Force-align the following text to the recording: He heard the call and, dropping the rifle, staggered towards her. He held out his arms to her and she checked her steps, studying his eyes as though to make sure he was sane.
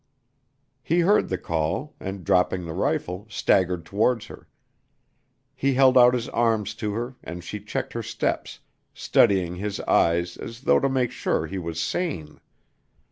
He 0.81 1.01
heard 1.01 1.29
the 1.29 1.37
call 1.37 1.93
and, 1.99 2.23
dropping 2.25 2.65
the 2.65 2.73
rifle, 2.73 3.27
staggered 3.29 3.85
towards 3.85 4.25
her. 4.25 4.47
He 5.55 5.75
held 5.75 5.95
out 5.95 6.15
his 6.15 6.27
arms 6.29 6.73
to 6.81 6.93
her 6.93 7.13
and 7.23 7.43
she 7.43 7.59
checked 7.59 7.93
her 7.93 8.01
steps, 8.01 8.61
studying 8.95 9.57
his 9.57 9.79
eyes 9.81 10.37
as 10.37 10.61
though 10.61 10.79
to 10.79 10.89
make 10.89 11.11
sure 11.11 11.45
he 11.45 11.59
was 11.59 11.79
sane. 11.79 12.39